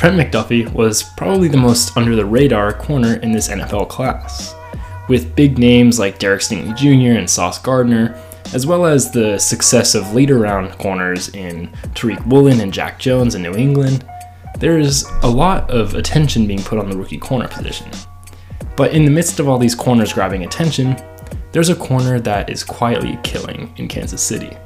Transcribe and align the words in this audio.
Trent 0.00 0.16
McDuffie 0.16 0.72
was 0.72 1.02
probably 1.02 1.48
the 1.48 1.58
most 1.58 1.94
under 1.94 2.16
the 2.16 2.24
radar 2.24 2.72
corner 2.72 3.16
in 3.16 3.32
this 3.32 3.48
NFL 3.48 3.90
class. 3.90 4.54
With 5.10 5.36
big 5.36 5.58
names 5.58 5.98
like 5.98 6.18
Derek 6.18 6.40
Stingley 6.40 6.74
Jr. 6.74 7.18
and 7.18 7.28
Sauce 7.28 7.58
Gardner, 7.60 8.18
as 8.54 8.66
well 8.66 8.86
as 8.86 9.10
the 9.10 9.36
success 9.36 9.94
of 9.94 10.14
later 10.14 10.38
round 10.38 10.72
corners 10.78 11.28
in 11.34 11.68
Tariq 11.92 12.26
Woolen 12.26 12.60
and 12.60 12.72
Jack 12.72 12.98
Jones 12.98 13.34
in 13.34 13.42
New 13.42 13.52
England, 13.52 14.06
there 14.58 14.78
is 14.78 15.06
a 15.22 15.28
lot 15.28 15.70
of 15.70 15.94
attention 15.94 16.46
being 16.46 16.62
put 16.62 16.78
on 16.78 16.88
the 16.88 16.96
rookie 16.96 17.18
corner 17.18 17.48
position. 17.48 17.90
But 18.78 18.94
in 18.94 19.04
the 19.04 19.10
midst 19.10 19.38
of 19.38 19.50
all 19.50 19.58
these 19.58 19.74
corners 19.74 20.14
grabbing 20.14 20.44
attention, 20.44 20.96
there's 21.52 21.68
a 21.68 21.76
corner 21.76 22.18
that 22.20 22.48
is 22.48 22.64
quietly 22.64 23.18
killing 23.22 23.70
in 23.76 23.86
Kansas 23.86 24.22
City 24.22 24.56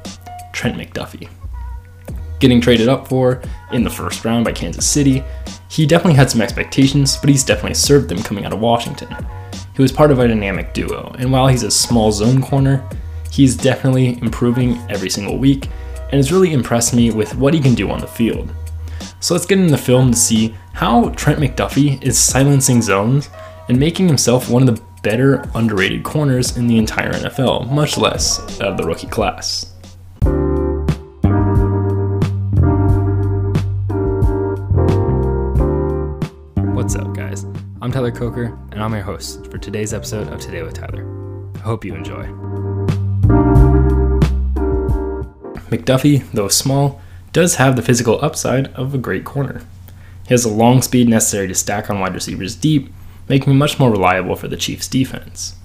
Trent 0.53 0.77
McDuffie. 0.77 1.27
Getting 2.45 2.61
traded 2.61 2.89
up 2.89 3.07
for 3.07 3.41
in 3.71 3.83
the 3.83 3.89
first 3.89 4.23
round 4.23 4.45
by 4.45 4.51
Kansas 4.51 4.85
City, 4.85 5.23
he 5.67 5.87
definitely 5.87 6.13
had 6.13 6.29
some 6.29 6.41
expectations, 6.41 7.17
but 7.17 7.27
he's 7.27 7.43
definitely 7.43 7.73
served 7.73 8.07
them 8.07 8.21
coming 8.21 8.45
out 8.45 8.53
of 8.53 8.59
Washington. 8.59 9.09
He 9.75 9.81
was 9.81 9.91
part 9.91 10.11
of 10.11 10.19
a 10.19 10.27
dynamic 10.27 10.71
duo, 10.71 11.11
and 11.17 11.31
while 11.31 11.47
he's 11.47 11.63
a 11.63 11.71
small 11.71 12.11
zone 12.11 12.43
corner, 12.43 12.87
he's 13.31 13.57
definitely 13.57 14.19
improving 14.21 14.77
every 14.91 15.09
single 15.09 15.39
week 15.39 15.69
and 16.11 16.17
has 16.17 16.31
really 16.31 16.53
impressed 16.53 16.93
me 16.93 17.09
with 17.09 17.33
what 17.33 17.55
he 17.55 17.59
can 17.59 17.73
do 17.73 17.89
on 17.89 17.99
the 17.99 18.05
field. 18.05 18.53
So 19.21 19.33
let's 19.33 19.47
get 19.47 19.57
into 19.57 19.71
the 19.71 19.77
film 19.79 20.11
to 20.11 20.15
see 20.15 20.53
how 20.73 21.09
Trent 21.15 21.39
McDuffie 21.39 21.99
is 22.03 22.15
silencing 22.15 22.83
zones 22.83 23.27
and 23.69 23.79
making 23.79 24.07
himself 24.07 24.51
one 24.51 24.69
of 24.69 24.75
the 24.75 24.83
better 25.01 25.43
underrated 25.55 26.03
corners 26.03 26.57
in 26.57 26.67
the 26.67 26.77
entire 26.77 27.11
NFL, 27.13 27.71
much 27.71 27.97
less 27.97 28.37
of 28.61 28.77
the 28.77 28.85
rookie 28.85 29.07
class. 29.07 29.74
Tyler 37.95 38.11
Coker, 38.11 38.59
and 38.73 38.83
I'm 38.83 38.91
your 38.91 39.03
host 39.03 39.49
for 39.49 39.57
today's 39.57 39.93
episode 39.93 40.27
of 40.27 40.41
Today 40.41 40.61
with 40.61 40.73
Tyler. 40.73 41.05
I 41.55 41.59
hope 41.59 41.85
you 41.85 41.95
enjoy. 41.95 42.25
McDuffie, 45.69 46.29
though 46.33 46.49
small, 46.49 46.99
does 47.31 47.55
have 47.55 47.77
the 47.77 47.81
physical 47.81 48.19
upside 48.21 48.67
of 48.73 48.93
a 48.93 48.97
great 48.97 49.23
corner. 49.23 49.61
He 50.27 50.33
has 50.33 50.43
the 50.43 50.49
long 50.49 50.81
speed 50.81 51.07
necessary 51.07 51.47
to 51.47 51.55
stack 51.55 51.89
on 51.89 52.01
wide 52.01 52.13
receivers 52.13 52.57
deep 52.57 52.91
making 53.29 53.51
him 53.51 53.57
much 53.57 53.79
more 53.79 53.91
reliable 53.91 54.35
for 54.35 54.49
the 54.49 54.57
Chiefs' 54.57 54.89
defense. 54.89 55.55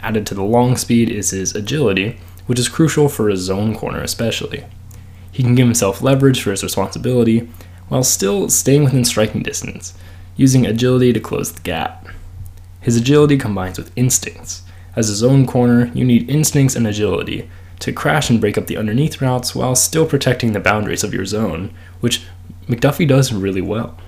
Added 0.00 0.26
to 0.26 0.34
the 0.34 0.42
long 0.42 0.76
speed 0.76 1.08
is 1.08 1.30
his 1.30 1.54
agility, 1.54 2.18
which 2.46 2.58
is 2.58 2.68
crucial 2.68 3.08
for 3.08 3.28
a 3.28 3.36
zone 3.36 3.76
corner 3.76 4.02
especially. 4.02 4.64
He 5.30 5.44
can 5.44 5.54
give 5.54 5.68
himself 5.68 6.02
leverage 6.02 6.42
for 6.42 6.50
his 6.50 6.64
responsibility 6.64 7.48
while 7.88 8.02
still 8.02 8.48
staying 8.48 8.82
within 8.82 9.04
striking 9.04 9.44
distance, 9.44 9.94
using 10.38 10.64
agility 10.64 11.12
to 11.12 11.20
close 11.20 11.52
the 11.52 11.60
gap. 11.60 12.06
His 12.80 12.96
agility 12.96 13.36
combines 13.36 13.76
with 13.76 13.92
instincts. 13.96 14.62
As 14.96 15.10
a 15.10 15.14
zone 15.14 15.46
corner, 15.46 15.90
you 15.92 16.04
need 16.04 16.30
instincts 16.30 16.74
and 16.74 16.86
agility 16.86 17.50
to 17.80 17.92
crash 17.92 18.30
and 18.30 18.40
break 18.40 18.56
up 18.56 18.66
the 18.66 18.76
underneath 18.76 19.20
routes 19.20 19.54
while 19.54 19.74
still 19.74 20.06
protecting 20.06 20.52
the 20.52 20.60
boundaries 20.60 21.04
of 21.04 21.12
your 21.12 21.26
zone, 21.26 21.74
which 22.00 22.24
McDuffie 22.66 23.06
does 23.06 23.32
really 23.32 23.60
well. 23.60 23.98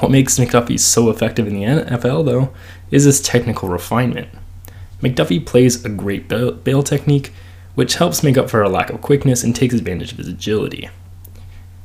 What 0.00 0.10
makes 0.10 0.38
McDuffie 0.38 0.78
so 0.78 1.10
effective 1.10 1.46
in 1.46 1.54
the 1.54 1.62
NFL, 1.62 2.24
though, 2.24 2.52
is 2.90 3.04
his 3.04 3.20
technical 3.20 3.68
refinement. 3.68 4.28
McDuffie 5.02 5.44
plays 5.44 5.84
a 5.84 5.88
great 5.88 6.28
bail, 6.28 6.82
technique, 6.82 7.32
which 7.74 7.96
helps 7.96 8.22
make 8.22 8.38
up 8.38 8.50
for 8.50 8.62
a 8.62 8.68
lack 8.68 8.90
of 8.90 9.00
quickness 9.00 9.42
and 9.44 9.54
takes 9.54 9.74
advantage 9.74 10.12
of 10.12 10.18
his 10.18 10.28
agility. 10.28 10.88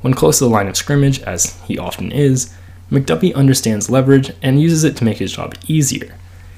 When 0.01 0.13
close 0.13 0.39
to 0.39 0.45
the 0.45 0.49
line 0.49 0.67
of 0.67 0.75
scrimmage, 0.75 1.21
as 1.21 1.59
he 1.61 1.77
often 1.77 2.11
is, 2.11 2.53
McDuffie 2.93 3.33
understands 3.33 3.89
leverage 3.89 4.31
and 4.43 4.61
uses 4.61 4.83
it 4.83 4.95
to 4.97 5.03
make 5.03 5.17
his 5.17 5.31
job 5.31 5.55
easier. 5.67 6.15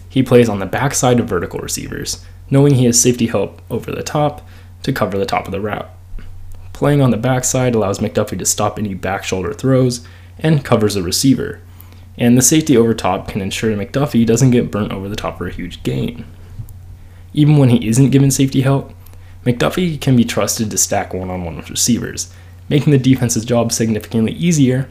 He 0.09 0.21
plays 0.21 0.49
on 0.49 0.59
the 0.59 0.65
backside 0.65 1.17
of 1.21 1.29
vertical 1.29 1.61
receivers, 1.61 2.25
knowing 2.51 2.75
he 2.75 2.83
has 2.85 3.01
safety 3.01 3.27
help 3.27 3.61
over 3.71 3.89
the 3.89 4.03
top 4.03 4.45
to 4.83 4.91
cover 4.91 5.17
the 5.17 5.25
top 5.25 5.45
of 5.45 5.53
the 5.53 5.61
route. 5.61 5.89
Playing 6.73 6.99
on 6.99 7.11
the 7.11 7.17
backside 7.17 7.73
allows 7.73 7.99
McDuffie 7.99 8.37
to 8.37 8.45
stop 8.45 8.77
any 8.77 8.93
back 8.93 9.23
shoulder 9.23 9.53
throws 9.53 10.05
and 10.37 10.65
covers 10.65 10.95
the 10.95 11.03
receiver. 11.03 11.61
And 12.17 12.37
the 12.37 12.41
safety 12.41 12.75
over 12.75 12.93
top 12.93 13.29
can 13.29 13.39
ensure 13.39 13.73
McDuffie 13.73 14.25
doesn't 14.25 14.51
get 14.51 14.71
burnt 14.71 14.91
over 14.91 15.07
the 15.07 15.15
top 15.15 15.37
for 15.37 15.47
a 15.47 15.53
huge 15.53 15.83
gain. 15.83 16.25
Even 17.33 17.57
when 17.57 17.69
he 17.69 17.87
isn't 17.87 18.09
given 18.09 18.29
safety 18.29 18.59
help, 18.59 18.93
McDuffie 19.45 20.01
can 20.01 20.17
be 20.17 20.25
trusted 20.25 20.69
to 20.69 20.77
stack 20.77 21.13
one 21.13 21.31
on 21.31 21.45
one 21.45 21.55
with 21.55 21.69
receivers, 21.69 22.33
making 22.67 22.91
the 22.91 22.99
defense's 22.99 23.45
job 23.45 23.71
significantly 23.71 24.33
easier 24.33 24.89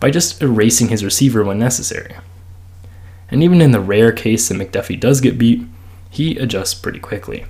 by 0.00 0.10
just 0.10 0.42
erasing 0.42 0.88
his 0.88 1.04
receiver 1.04 1.44
when 1.44 1.58
necessary. 1.58 2.14
And 3.30 3.42
even 3.42 3.60
in 3.60 3.72
the 3.72 3.80
rare 3.80 4.12
case 4.12 4.48
that 4.48 4.54
McDuffie 4.54 5.00
does 5.00 5.20
get 5.20 5.38
beat, 5.38 5.66
he 6.10 6.36
adjusts 6.38 6.74
pretty 6.74 7.00
quickly. 7.00 7.46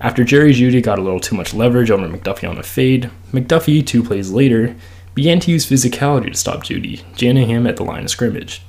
After 0.00 0.24
Jerry 0.24 0.52
Jeudy 0.52 0.82
got 0.82 0.98
a 0.98 1.02
little 1.02 1.20
too 1.20 1.36
much 1.36 1.54
leverage 1.54 1.90
over 1.90 2.08
McDuffie 2.08 2.48
on 2.48 2.58
a 2.58 2.62
fade, 2.62 3.10
McDuffie, 3.32 3.86
two 3.86 4.02
plays 4.02 4.30
later, 4.30 4.74
began 5.14 5.40
to 5.40 5.50
use 5.50 5.68
physicality 5.68 6.32
to 6.32 6.38
stop 6.38 6.64
Jeudy, 6.64 7.02
jamming 7.14 7.48
him 7.48 7.66
at 7.66 7.76
the 7.76 7.84
line 7.84 8.04
of 8.04 8.10
scrimmage. 8.10 8.62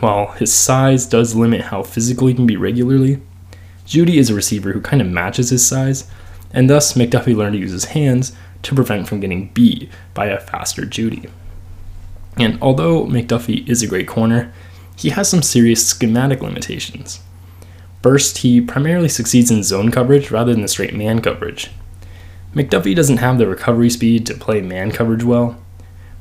While 0.00 0.32
his 0.32 0.52
size 0.52 1.06
does 1.06 1.34
limit 1.34 1.60
how 1.62 1.82
physical 1.82 2.26
he 2.26 2.34
can 2.34 2.46
be 2.46 2.56
regularly, 2.56 3.20
Jeudy 3.86 4.16
is 4.16 4.30
a 4.30 4.34
receiver 4.34 4.72
who 4.72 4.80
kind 4.80 5.02
of 5.02 5.08
matches 5.08 5.50
his 5.50 5.64
size, 5.64 6.10
and 6.52 6.68
thus 6.68 6.94
McDuffie 6.94 7.36
learned 7.36 7.54
to 7.54 7.60
use 7.60 7.72
his 7.72 7.86
hands 7.86 8.32
to 8.62 8.74
prevent 8.74 9.06
from 9.06 9.20
getting 9.20 9.48
beat 9.50 9.90
by 10.14 10.26
a 10.26 10.40
faster 10.40 10.82
Jeudy. 10.82 11.28
And 12.36 12.58
although 12.60 13.06
McDuffie 13.06 13.68
is 13.68 13.82
a 13.82 13.86
great 13.86 14.08
corner, 14.08 14.52
he 14.96 15.10
has 15.10 15.28
some 15.28 15.42
serious 15.42 15.86
schematic 15.86 16.42
limitations. 16.42 17.20
First, 18.02 18.38
he 18.38 18.60
primarily 18.60 19.08
succeeds 19.08 19.50
in 19.50 19.62
zone 19.62 19.90
coverage 19.90 20.30
rather 20.30 20.54
than 20.54 20.68
straight 20.68 20.94
man 20.94 21.20
coverage. 21.20 21.70
McDuffie 22.54 22.94
doesn't 22.94 23.16
have 23.16 23.38
the 23.38 23.46
recovery 23.46 23.90
speed 23.90 24.26
to 24.26 24.34
play 24.34 24.60
man 24.60 24.92
coverage 24.92 25.24
well, 25.24 25.56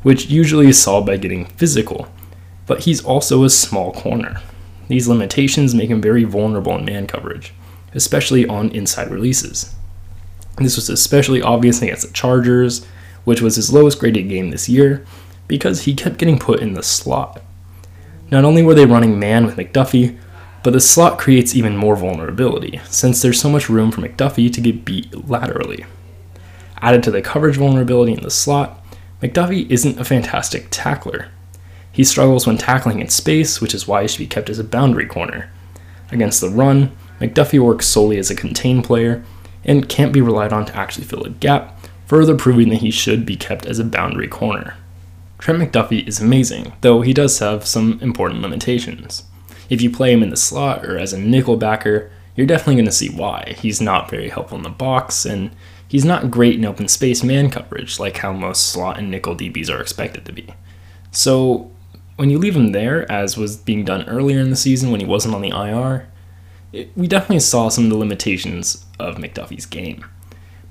which 0.01 0.29
usually 0.29 0.67
is 0.67 0.81
solved 0.81 1.07
by 1.07 1.17
getting 1.17 1.45
physical, 1.45 2.07
but 2.65 2.81
he's 2.81 3.03
also 3.03 3.43
a 3.43 3.49
small 3.49 3.91
corner. 3.91 4.41
These 4.87 5.07
limitations 5.07 5.75
make 5.75 5.89
him 5.89 6.01
very 6.01 6.23
vulnerable 6.23 6.75
in 6.77 6.85
man 6.85 7.07
coverage, 7.07 7.53
especially 7.93 8.47
on 8.47 8.71
inside 8.71 9.11
releases. 9.11 9.75
This 10.57 10.75
was 10.75 10.89
especially 10.89 11.41
obvious 11.41 11.81
against 11.81 12.07
the 12.07 12.13
Chargers, 12.13 12.85
which 13.23 13.41
was 13.41 13.55
his 13.55 13.73
lowest 13.73 13.99
graded 13.99 14.29
game 14.29 14.51
this 14.51 14.67
year, 14.69 15.05
because 15.47 15.83
he 15.83 15.93
kept 15.93 16.17
getting 16.17 16.39
put 16.39 16.59
in 16.59 16.73
the 16.73 16.83
slot. 16.83 17.41
Not 18.31 18.45
only 18.45 18.63
were 18.63 18.73
they 18.73 18.85
running 18.85 19.19
man 19.19 19.45
with 19.45 19.57
McDuffie, 19.57 20.17
but 20.63 20.71
the 20.71 20.79
slot 20.79 21.19
creates 21.19 21.55
even 21.55 21.75
more 21.75 21.95
vulnerability, 21.95 22.79
since 22.85 23.21
there's 23.21 23.39
so 23.39 23.49
much 23.49 23.69
room 23.69 23.91
for 23.91 24.01
McDuffie 24.01 24.51
to 24.53 24.61
get 24.61 24.85
beat 24.85 25.27
laterally. 25.27 25.85
Added 26.81 27.03
to 27.03 27.11
the 27.11 27.21
coverage 27.21 27.57
vulnerability 27.57 28.13
in 28.13 28.23
the 28.23 28.31
slot, 28.31 28.83
McDuffie 29.21 29.69
isn't 29.69 29.99
a 29.99 30.05
fantastic 30.05 30.67
tackler. 30.71 31.29
He 31.91 32.03
struggles 32.03 32.47
when 32.47 32.57
tackling 32.57 32.99
in 32.99 33.09
space, 33.09 33.61
which 33.61 33.73
is 33.73 33.87
why 33.87 34.01
he 34.01 34.07
should 34.07 34.19
be 34.19 34.27
kept 34.27 34.49
as 34.49 34.59
a 34.59 34.63
boundary 34.63 35.05
corner. 35.05 35.51
Against 36.11 36.41
the 36.41 36.49
run, 36.49 36.91
McDuffie 37.19 37.59
works 37.59 37.85
solely 37.85 38.17
as 38.17 38.31
a 38.31 38.35
contain 38.35 38.81
player 38.81 39.23
and 39.63 39.87
can't 39.87 40.11
be 40.13 40.21
relied 40.21 40.51
on 40.51 40.65
to 40.65 40.75
actually 40.75 41.05
fill 41.05 41.23
a 41.23 41.29
gap, 41.29 41.79
further 42.05 42.35
proving 42.35 42.69
that 42.69 42.81
he 42.81 42.91
should 42.91 43.25
be 43.25 43.35
kept 43.35 43.65
as 43.65 43.79
a 43.79 43.85
boundary 43.85 44.27
corner. 44.27 44.75
Trent 45.43 45.59
McDuffie 45.59 46.07
is 46.07 46.21
amazing, 46.21 46.71
though 46.79 47.01
he 47.01 47.13
does 47.13 47.37
have 47.39 47.65
some 47.65 47.99
important 48.01 48.41
limitations. 48.41 49.23
If 49.69 49.81
you 49.81 49.89
play 49.89 50.13
him 50.13 50.23
in 50.23 50.29
the 50.29 50.37
slot 50.37 50.85
or 50.85 50.97
as 50.97 51.11
a 51.11 51.19
nickel 51.19 51.57
backer, 51.57 52.09
you're 52.37 52.47
definitely 52.47 52.75
going 52.75 52.85
to 52.85 52.93
see 52.93 53.09
why. 53.09 53.53
He's 53.57 53.81
not 53.81 54.09
very 54.09 54.29
helpful 54.29 54.55
in 54.55 54.63
the 54.63 54.69
box, 54.69 55.25
and 55.25 55.51
he's 55.85 56.05
not 56.05 56.31
great 56.31 56.55
in 56.55 56.63
open 56.63 56.87
space 56.87 57.25
man 57.25 57.49
coverage 57.49 57.99
like 57.99 58.19
how 58.19 58.31
most 58.31 58.69
slot 58.69 58.97
and 58.97 59.11
nickel 59.11 59.35
DBs 59.35 59.69
are 59.69 59.81
expected 59.81 60.23
to 60.23 60.31
be. 60.31 60.47
So 61.11 61.69
when 62.15 62.29
you 62.29 62.37
leave 62.37 62.55
him 62.55 62.71
there, 62.71 63.11
as 63.11 63.35
was 63.35 63.57
being 63.57 63.83
done 63.83 64.07
earlier 64.07 64.39
in 64.39 64.49
the 64.49 64.55
season 64.55 64.91
when 64.91 65.01
he 65.01 65.05
wasn't 65.05 65.35
on 65.35 65.41
the 65.41 65.49
IR, 65.49 66.07
it, 66.71 66.89
we 66.95 67.05
definitely 67.05 67.41
saw 67.41 67.67
some 67.67 67.83
of 67.83 67.89
the 67.89 67.97
limitations 67.97 68.85
of 68.97 69.17
McDuffie's 69.17 69.65
game. 69.65 70.05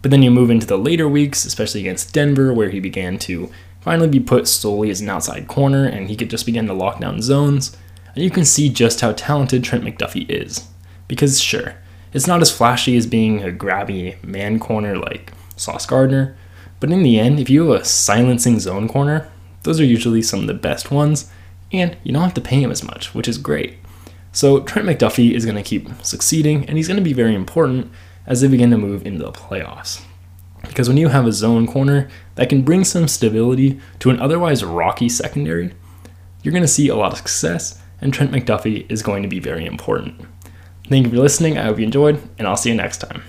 But 0.01 0.11
then 0.11 0.23
you 0.23 0.31
move 0.31 0.51
into 0.51 0.67
the 0.67 0.79
later 0.79 1.07
weeks, 1.07 1.45
especially 1.45 1.81
against 1.81 2.15
Denver, 2.15 2.55
where 2.55 2.71
he 2.71 2.81
began 2.81 3.19
to 3.19 3.53
finally 3.83 4.09
be 4.09 4.21
put 4.21 4.49
solely 4.49 4.91
as 4.91 5.01
an 5.01 5.11
outside 5.11 5.49
corner 5.49 5.85
and 5.85 6.09
he 6.09 6.17
could 6.17 6.31
just 6.31 6.47
begin 6.47 6.67
to 6.69 6.73
lock 6.73 7.01
down 7.01 7.21
zones, 7.21 7.77
and 8.15 8.25
you 8.25 8.31
can 8.31 8.45
see 8.45 8.69
just 8.69 9.01
how 9.01 9.13
talented 9.13 9.63
Trent 9.63 9.85
McDuffie 9.85 10.31
is. 10.31 10.69
Because, 11.09 11.41
sure, 11.41 11.75
it's 12.13 12.27
not 12.27 12.41
as 12.41 12.51
flashy 12.51 12.97
as 12.97 13.07
being 13.07 13.43
a 13.43 13.49
grabby 13.49 14.23
man 14.23 14.59
corner 14.59 14.97
like 14.97 15.33
Sauce 15.57 15.85
Gardner, 15.85 16.37
but 16.81 16.91
in 16.91 17.03
the 17.03 17.19
end, 17.19 17.39
if 17.39 17.51
you 17.51 17.71
have 17.71 17.83
a 17.83 17.85
silencing 17.85 18.59
zone 18.59 18.89
corner, 18.89 19.29
those 19.63 19.81
are 19.81 19.85
usually 19.85 20.23
some 20.23 20.41
of 20.41 20.47
the 20.47 20.55
best 20.55 20.91
ones, 20.91 21.31
and 21.73 21.97
you 22.03 22.13
don't 22.13 22.23
have 22.23 22.35
to 22.35 22.41
pay 22.41 22.63
him 22.63 22.71
as 22.71 22.83
much, 22.85 23.15
which 23.15 23.29
is 23.29 23.39
great. 23.39 23.79
So 24.33 24.61
Trent 24.61 24.89
McDuffie 24.89 25.33
is 25.33 25.45
going 25.45 25.57
to 25.57 25.63
keep 25.63 25.89
succeeding, 26.03 26.67
and 26.67 26.77
he's 26.77 26.89
going 26.89 26.97
to 26.97 27.03
be 27.03 27.13
very 27.13 27.35
important 27.35 27.91
as 28.27 28.41
they 28.41 28.49
begin 28.49 28.71
to 28.71 28.79
move 28.79 29.07
into 29.07 29.25
the 29.25 29.33
playoffs. 29.33 30.03
Because 30.63 30.89
when 30.89 30.97
you 30.97 31.09
have 31.09 31.27
a 31.27 31.33
zone 31.33 31.67
corner 31.67 32.09
that 32.37 32.49
can 32.49 32.63
bring 32.63 32.85
some 32.85 33.09
stability 33.09 33.81
to 33.99 34.11
an 34.11 34.21
otherwise 34.21 34.65
rocky 34.65 35.09
secondary, 35.09 35.75
you're 36.43 36.53
going 36.53 36.63
to 36.63 36.69
see 36.69 36.89
a 36.89 36.97
lot 36.97 37.13
of 37.13 37.19
success, 37.19 37.81
and 38.01 38.13
Trent 38.13 38.33
McDuffie 38.33 38.91
is 38.91 39.03
going 39.03 39.23
to 39.23 39.29
be 39.29 39.39
very 39.39 39.67
important. 39.67 40.21
Thank 40.89 41.07
you 41.07 41.11
for 41.13 41.19
listening. 41.19 41.59
I 41.59 41.65
hope 41.65 41.79
you 41.79 41.85
enjoyed, 41.85 42.21
and 42.39 42.49
I'll 42.49 42.57
see 42.57 42.71
you 42.71 42.75
next 42.75 42.99
time. 42.99 43.23